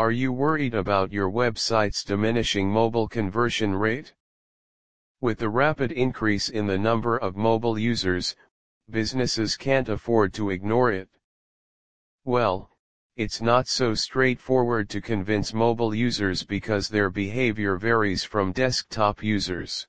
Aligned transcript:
Are 0.00 0.10
you 0.12 0.32
worried 0.32 0.72
about 0.72 1.12
your 1.12 1.30
website's 1.30 2.02
diminishing 2.02 2.70
mobile 2.70 3.06
conversion 3.06 3.74
rate? 3.74 4.14
With 5.20 5.38
the 5.38 5.50
rapid 5.50 5.92
increase 5.92 6.48
in 6.48 6.66
the 6.66 6.78
number 6.78 7.18
of 7.18 7.36
mobile 7.36 7.78
users, 7.78 8.34
businesses 8.88 9.58
can't 9.58 9.90
afford 9.90 10.32
to 10.32 10.48
ignore 10.48 10.90
it. 10.90 11.10
Well, 12.24 12.70
it's 13.16 13.42
not 13.42 13.68
so 13.68 13.92
straightforward 13.92 14.88
to 14.88 15.02
convince 15.02 15.52
mobile 15.52 15.94
users 15.94 16.44
because 16.44 16.88
their 16.88 17.10
behavior 17.10 17.76
varies 17.76 18.24
from 18.24 18.52
desktop 18.52 19.22
users. 19.22 19.86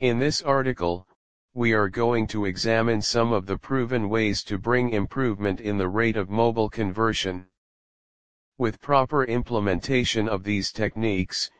In 0.00 0.18
this 0.18 0.42
article, 0.42 1.06
we 1.54 1.72
are 1.72 1.88
going 1.88 2.26
to 2.26 2.44
examine 2.44 3.00
some 3.00 3.32
of 3.32 3.46
the 3.46 3.56
proven 3.56 4.08
ways 4.08 4.42
to 4.42 4.58
bring 4.58 4.90
improvement 4.90 5.60
in 5.60 5.78
the 5.78 5.88
rate 5.88 6.16
of 6.16 6.28
mobile 6.28 6.68
conversion. 6.68 7.46
With 8.58 8.80
proper 8.80 9.22
implementation 9.24 10.28
of 10.30 10.42
these 10.42 10.72
techniques, 10.72 11.50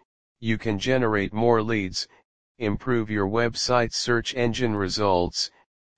you 0.40 0.56
can 0.56 0.78
generate 0.78 1.32
more 1.32 1.62
leads, 1.62 2.08
improve 2.58 3.10
your 3.10 3.26
website's 3.26 3.96
search 3.96 4.34
engine 4.34 4.74
results, 4.74 5.50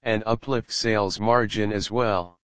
and 0.03 0.25
uplift 0.27 0.73
sales 0.73 1.21
margin 1.21 1.73
as 1.73 1.91
well. 1.91 2.41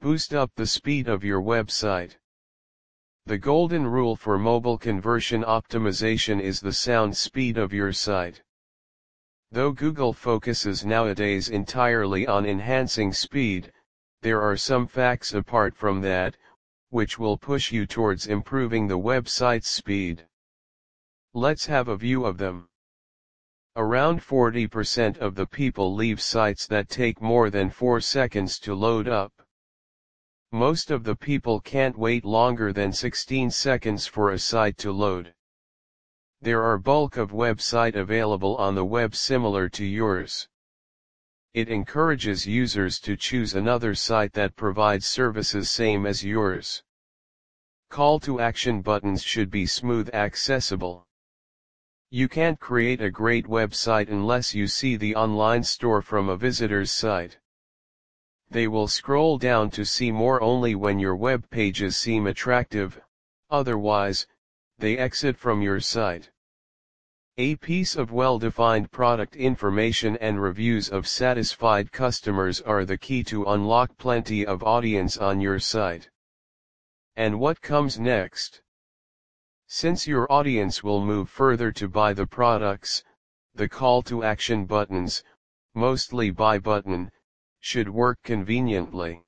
Boost 0.00 0.32
up 0.32 0.50
the 0.54 0.66
speed 0.66 1.08
of 1.08 1.24
your 1.24 1.42
website. 1.42 2.16
The 3.26 3.36
golden 3.36 3.86
rule 3.86 4.16
for 4.16 4.38
mobile 4.38 4.78
conversion 4.78 5.42
optimization 5.44 6.40
is 6.40 6.60
the 6.60 6.72
sound 6.72 7.16
speed 7.16 7.58
of 7.58 7.72
your 7.72 7.92
site. 7.92 8.42
Though 9.50 9.72
Google 9.72 10.14
focuses 10.14 10.86
nowadays 10.86 11.50
entirely 11.50 12.26
on 12.26 12.46
enhancing 12.46 13.12
speed, 13.12 13.70
there 14.22 14.40
are 14.40 14.56
some 14.56 14.86
facts 14.86 15.34
apart 15.34 15.76
from 15.76 16.00
that, 16.00 16.36
which 16.92 17.18
will 17.18 17.38
push 17.38 17.72
you 17.72 17.86
towards 17.86 18.26
improving 18.26 18.86
the 18.86 18.98
website's 18.98 19.66
speed. 19.66 20.26
Let's 21.32 21.64
have 21.64 21.88
a 21.88 21.96
view 21.96 22.26
of 22.26 22.36
them. 22.36 22.68
Around 23.76 24.20
40% 24.20 25.16
of 25.16 25.34
the 25.34 25.46
people 25.46 25.94
leave 25.94 26.20
sites 26.20 26.66
that 26.66 26.90
take 26.90 27.22
more 27.22 27.48
than 27.48 27.70
4 27.70 28.02
seconds 28.02 28.58
to 28.58 28.74
load 28.74 29.08
up. 29.08 29.32
Most 30.52 30.90
of 30.90 31.02
the 31.02 31.16
people 31.16 31.60
can't 31.60 31.96
wait 31.96 32.26
longer 32.26 32.74
than 32.74 32.92
16 32.92 33.50
seconds 33.50 34.06
for 34.06 34.30
a 34.30 34.38
site 34.38 34.76
to 34.76 34.92
load. 34.92 35.32
There 36.42 36.62
are 36.62 36.76
bulk 36.76 37.16
of 37.16 37.30
website 37.30 37.94
available 37.94 38.54
on 38.58 38.74
the 38.74 38.84
web 38.84 39.14
similar 39.14 39.70
to 39.70 39.84
yours. 39.86 40.46
It 41.54 41.68
encourages 41.68 42.46
users 42.46 42.98
to 43.00 43.14
choose 43.14 43.54
another 43.54 43.94
site 43.94 44.32
that 44.32 44.56
provides 44.56 45.06
services 45.06 45.70
same 45.70 46.06
as 46.06 46.24
yours. 46.24 46.82
Call 47.92 48.18
to 48.20 48.40
action 48.40 48.80
buttons 48.80 49.22
should 49.22 49.50
be 49.50 49.66
smooth 49.66 50.08
accessible. 50.14 51.06
You 52.10 52.26
can't 52.26 52.58
create 52.58 53.02
a 53.02 53.10
great 53.10 53.44
website 53.44 54.08
unless 54.08 54.54
you 54.54 54.66
see 54.66 54.96
the 54.96 55.14
online 55.14 55.62
store 55.62 56.00
from 56.00 56.30
a 56.30 56.36
visitor's 56.38 56.90
site. 56.90 57.38
They 58.48 58.66
will 58.66 58.88
scroll 58.88 59.36
down 59.36 59.68
to 59.72 59.84
see 59.84 60.10
more 60.10 60.40
only 60.40 60.74
when 60.74 60.98
your 60.98 61.14
web 61.14 61.50
pages 61.50 61.98
seem 61.98 62.26
attractive, 62.26 62.98
otherwise, 63.50 64.26
they 64.78 64.96
exit 64.96 65.36
from 65.36 65.60
your 65.60 65.80
site. 65.80 66.30
A 67.36 67.56
piece 67.56 67.94
of 67.94 68.10
well-defined 68.10 68.90
product 68.90 69.36
information 69.36 70.16
and 70.16 70.40
reviews 70.40 70.88
of 70.88 71.06
satisfied 71.06 71.92
customers 71.92 72.62
are 72.62 72.86
the 72.86 72.96
key 72.96 73.22
to 73.24 73.44
unlock 73.44 73.98
plenty 73.98 74.46
of 74.46 74.62
audience 74.62 75.18
on 75.18 75.42
your 75.42 75.58
site. 75.58 76.08
And 77.16 77.38
what 77.38 77.60
comes 77.60 77.98
next? 77.98 78.62
Since 79.66 80.06
your 80.06 80.30
audience 80.32 80.82
will 80.82 81.04
move 81.04 81.28
further 81.28 81.70
to 81.72 81.88
buy 81.88 82.12
the 82.14 82.26
products, 82.26 83.04
the 83.54 83.68
call 83.68 84.02
to 84.02 84.24
action 84.24 84.64
buttons, 84.64 85.22
mostly 85.74 86.30
buy 86.30 86.58
button, 86.58 87.10
should 87.60 87.88
work 87.88 88.18
conveniently. 88.22 89.22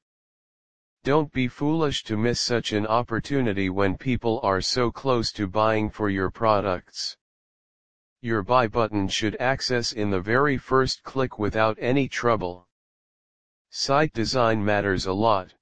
Don't 1.03 1.31
be 1.33 1.49
foolish 1.49 2.03
to 2.05 2.17
miss 2.17 2.41
such 2.41 2.73
an 2.73 2.87
opportunity 2.87 3.69
when 3.69 3.99
people 3.99 4.41
are 4.43 4.63
so 4.63 4.91
close 4.91 5.31
to 5.33 5.47
buying 5.47 5.91
for 5.91 6.09
your 6.09 6.31
products. 6.31 7.19
Your 8.23 8.43
buy 8.43 8.67
button 8.67 9.09
should 9.09 9.37
access 9.39 9.93
in 9.93 10.09
the 10.09 10.21
very 10.21 10.57
first 10.57 11.03
click 11.03 11.39
without 11.39 11.77
any 11.79 12.09
trouble. 12.09 12.67
Site 13.69 14.15
design 14.15 14.65
matters 14.65 15.05
a 15.05 15.13
lot. 15.13 15.53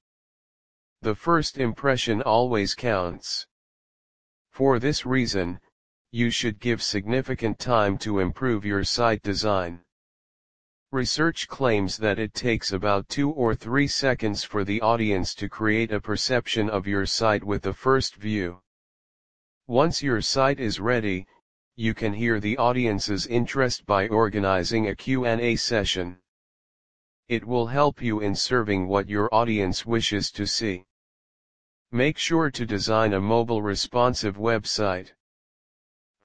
The 1.03 1.17
first 1.17 1.59
impression 1.59 2.23
always 2.23 2.77
counts. 2.77 3.49
For 4.53 4.79
this 4.79 5.05
reason, 5.05 5.59
you 6.13 6.31
should 6.31 6.61
give 6.61 6.81
significant 6.81 7.59
time 7.59 7.99
to 7.99 8.21
improve 8.21 8.65
your 8.65 8.85
site 8.85 9.21
design. 9.21 9.81
Research 10.93 11.49
claims 11.49 11.97
that 11.97 12.21
it 12.21 12.35
takes 12.35 12.71
about 12.71 13.09
2 13.09 13.33
or 13.33 13.53
3 13.53 13.89
seconds 13.89 14.45
for 14.45 14.63
the 14.63 14.81
audience 14.81 15.35
to 15.35 15.49
create 15.49 15.91
a 15.91 16.01
perception 16.01 16.71
of 16.71 16.87
your 16.87 17.05
site 17.05 17.43
with 17.43 17.63
the 17.63 17.73
first 17.73 18.15
view. 18.15 18.63
Once 19.67 20.05
your 20.05 20.21
site 20.21 20.61
is 20.61 20.79
ready, 20.79 21.27
you 21.75 21.95
can 21.95 22.13
hear 22.13 22.39
the 22.39 22.57
audience's 22.59 23.27
interest 23.27 23.85
by 23.87 24.07
organizing 24.07 24.87
a 24.87 24.95
Q&A 24.95 25.57
session. 25.57 26.19
It 27.27 27.45
will 27.45 27.67
help 27.67 28.01
you 28.01 28.21
in 28.21 28.37
serving 28.37 28.87
what 28.87 29.09
your 29.09 29.29
audience 29.35 29.85
wishes 29.85 30.31
to 30.33 30.47
see. 30.47 30.85
Make 31.95 32.17
sure 32.17 32.51
to 32.51 32.65
design 32.65 33.13
a 33.13 33.21
mobile 33.21 33.61
responsive 33.61 34.39
website. 34.39 35.13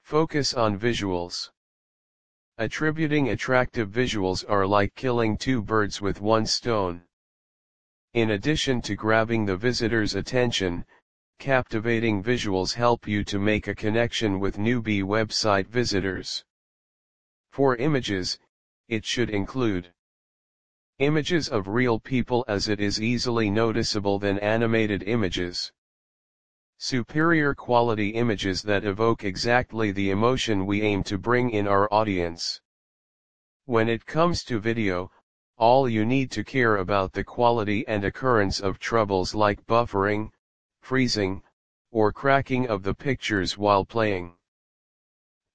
Focus 0.00 0.54
on 0.54 0.78
visuals. 0.78 1.50
Attributing 2.56 3.28
attractive 3.28 3.90
visuals 3.90 4.46
are 4.48 4.66
like 4.66 4.94
killing 4.94 5.36
two 5.36 5.60
birds 5.60 6.00
with 6.00 6.22
one 6.22 6.46
stone. 6.46 7.02
In 8.14 8.30
addition 8.30 8.80
to 8.80 8.94
grabbing 8.94 9.44
the 9.44 9.58
visitor's 9.58 10.14
attention, 10.14 10.86
captivating 11.38 12.22
visuals 12.22 12.72
help 12.72 13.06
you 13.06 13.22
to 13.24 13.38
make 13.38 13.68
a 13.68 13.74
connection 13.74 14.40
with 14.40 14.56
newbie 14.56 15.02
website 15.02 15.66
visitors. 15.66 16.46
For 17.52 17.76
images, 17.76 18.38
it 18.88 19.04
should 19.04 19.28
include 19.28 19.92
Images 21.00 21.48
of 21.48 21.68
real 21.68 22.00
people 22.00 22.44
as 22.48 22.66
it 22.66 22.80
is 22.80 23.00
easily 23.00 23.50
noticeable 23.50 24.18
than 24.18 24.36
animated 24.40 25.04
images. 25.04 25.70
Superior 26.78 27.54
quality 27.54 28.10
images 28.10 28.62
that 28.62 28.84
evoke 28.84 29.22
exactly 29.22 29.92
the 29.92 30.10
emotion 30.10 30.66
we 30.66 30.82
aim 30.82 31.04
to 31.04 31.16
bring 31.16 31.50
in 31.50 31.68
our 31.68 31.88
audience. 31.94 32.60
When 33.66 33.88
it 33.88 34.06
comes 34.06 34.42
to 34.44 34.58
video, 34.58 35.12
all 35.56 35.88
you 35.88 36.04
need 36.04 36.32
to 36.32 36.42
care 36.42 36.78
about 36.78 37.12
the 37.12 37.22
quality 37.22 37.86
and 37.86 38.02
occurrence 38.02 38.58
of 38.58 38.80
troubles 38.80 39.36
like 39.36 39.64
buffering, 39.68 40.32
freezing, 40.80 41.44
or 41.92 42.12
cracking 42.12 42.66
of 42.66 42.82
the 42.82 42.94
pictures 42.94 43.56
while 43.56 43.84
playing. 43.84 44.34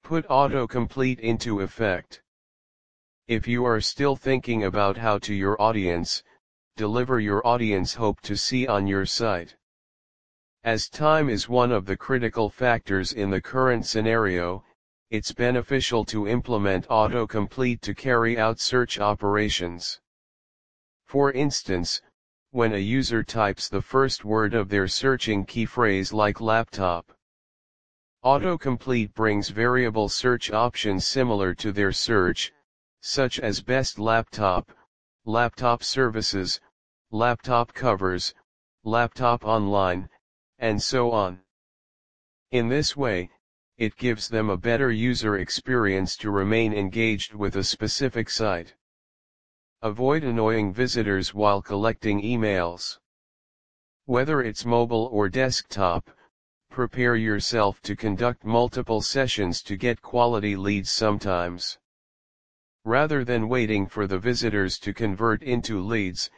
Put 0.02 0.26
autocomplete 0.28 1.20
into 1.20 1.60
effect. 1.60 2.22
If 3.26 3.48
you 3.48 3.64
are 3.64 3.80
still 3.80 4.16
thinking 4.16 4.64
about 4.64 4.98
how 4.98 5.16
to 5.20 5.32
your 5.32 5.60
audience, 5.60 6.22
deliver 6.76 7.18
your 7.18 7.46
audience 7.46 7.94
hope 7.94 8.20
to 8.20 8.36
see 8.36 8.66
on 8.66 8.86
your 8.86 9.06
site. 9.06 9.56
As 10.62 10.90
time 10.90 11.30
is 11.30 11.48
one 11.48 11.72
of 11.72 11.86
the 11.86 11.96
critical 11.96 12.50
factors 12.50 13.14
in 13.14 13.30
the 13.30 13.40
current 13.40 13.86
scenario, 13.86 14.62
it's 15.08 15.32
beneficial 15.32 16.04
to 16.04 16.28
implement 16.28 16.86
autocomplete 16.88 17.80
to 17.80 17.94
carry 17.94 18.38
out 18.38 18.60
search 18.60 18.98
operations. 18.98 20.00
For 21.06 21.32
instance, 21.32 22.02
when 22.50 22.74
a 22.74 22.78
user 22.78 23.22
types 23.22 23.70
the 23.70 23.80
first 23.80 24.26
word 24.26 24.52
of 24.52 24.68
their 24.68 24.86
searching 24.86 25.46
key 25.46 25.64
phrase 25.64 26.12
like 26.12 26.42
laptop, 26.42 27.10
autocomplete 28.22 29.14
brings 29.14 29.48
variable 29.48 30.10
search 30.10 30.50
options 30.50 31.06
similar 31.06 31.54
to 31.54 31.72
their 31.72 31.92
search, 31.92 32.52
such 33.06 33.38
as 33.38 33.60
best 33.60 33.98
laptop, 33.98 34.72
laptop 35.26 35.84
services, 35.84 36.58
laptop 37.10 37.74
covers, 37.74 38.34
laptop 38.82 39.44
online, 39.44 40.08
and 40.58 40.82
so 40.82 41.10
on. 41.10 41.38
In 42.50 42.70
this 42.70 42.96
way, 42.96 43.30
it 43.76 43.98
gives 43.98 44.26
them 44.26 44.48
a 44.48 44.56
better 44.56 44.90
user 44.90 45.36
experience 45.36 46.16
to 46.16 46.30
remain 46.30 46.72
engaged 46.72 47.34
with 47.34 47.56
a 47.56 47.62
specific 47.62 48.30
site. 48.30 48.74
Avoid 49.82 50.24
annoying 50.24 50.72
visitors 50.72 51.34
while 51.34 51.60
collecting 51.60 52.22
emails. 52.22 52.98
Whether 54.06 54.40
it's 54.40 54.64
mobile 54.64 55.10
or 55.12 55.28
desktop, 55.28 56.10
prepare 56.70 57.16
yourself 57.16 57.82
to 57.82 57.94
conduct 57.94 58.46
multiple 58.46 59.02
sessions 59.02 59.60
to 59.64 59.76
get 59.76 60.00
quality 60.00 60.56
leads 60.56 60.90
sometimes. 60.90 61.78
Rather 62.86 63.24
than 63.24 63.48
waiting 63.48 63.86
for 63.86 64.06
the 64.06 64.18
visitors 64.18 64.78
to 64.78 64.92
convert 64.92 65.42
into 65.42 65.80
leads, 65.80 66.30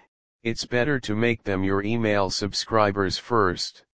it's 0.45 0.65
better 0.65 1.01
to 1.01 1.17
make 1.17 1.43
them 1.43 1.65
your 1.65 1.83
email 1.83 2.31
subscribers 2.31 3.19
first. 3.19 3.85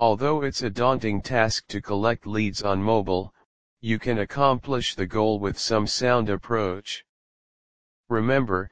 Although 0.00 0.42
it's 0.42 0.62
a 0.62 0.70
daunting 0.70 1.22
task 1.22 1.68
to 1.68 1.80
collect 1.80 2.26
leads 2.26 2.64
on 2.64 2.82
mobile, 2.82 3.32
you 3.80 4.00
can 4.00 4.18
accomplish 4.18 4.96
the 4.96 5.06
goal 5.06 5.38
with 5.38 5.56
some 5.56 5.86
sound 5.86 6.28
approach. 6.28 7.04
Remember, 8.08 8.68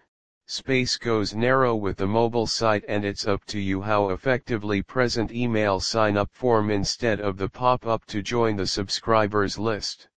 space 0.47 0.97
goes 0.97 1.35
narrow 1.35 1.77
with 1.77 1.99
the 1.99 2.07
mobile 2.09 2.49
site 2.49 2.85
and 2.89 3.05
it's 3.05 3.29
up 3.29 3.45
to 3.45 3.61
you 3.61 3.81
how 3.83 4.09
effectively 4.11 4.83
present 4.83 5.31
email 5.31 5.79
sign 5.79 6.17
up 6.17 6.33
form 6.33 6.69
instead 6.69 7.21
of 7.21 7.37
the 7.37 7.49
pop-up 7.49 8.05
to 8.07 8.23
join 8.23 8.57
the 8.57 8.67
subscribers 8.67 9.57
list. 9.57 10.09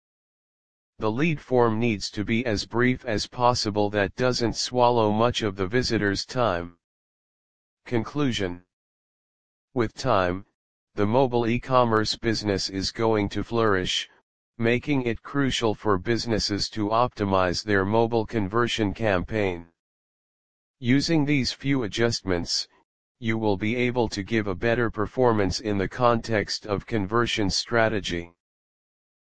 The 0.97 1.11
lead 1.11 1.41
form 1.41 1.77
needs 1.77 2.09
to 2.11 2.23
be 2.23 2.45
as 2.45 2.65
brief 2.65 3.03
as 3.03 3.27
possible 3.27 3.89
that 3.89 4.15
doesn't 4.15 4.55
swallow 4.55 5.11
much 5.11 5.41
of 5.41 5.57
the 5.57 5.67
visitor's 5.67 6.25
time. 6.25 6.77
Conclusion 7.85 8.63
With 9.73 9.93
time, 9.93 10.45
the 10.93 11.05
mobile 11.05 11.45
e-commerce 11.45 12.15
business 12.15 12.69
is 12.69 12.93
going 12.93 13.27
to 13.29 13.43
flourish, 13.43 14.09
making 14.57 15.03
it 15.03 15.21
crucial 15.21 15.75
for 15.75 15.97
businesses 15.97 16.69
to 16.69 16.87
optimize 16.87 17.61
their 17.61 17.83
mobile 17.83 18.25
conversion 18.25 18.93
campaign. 18.93 19.67
Using 20.79 21.25
these 21.25 21.51
few 21.51 21.83
adjustments, 21.83 22.69
you 23.19 23.37
will 23.37 23.57
be 23.57 23.75
able 23.75 24.07
to 24.07 24.23
give 24.23 24.47
a 24.47 24.55
better 24.55 24.89
performance 24.89 25.59
in 25.59 25.77
the 25.77 25.89
context 25.89 26.65
of 26.65 26.85
conversion 26.85 27.49
strategy. 27.49 28.31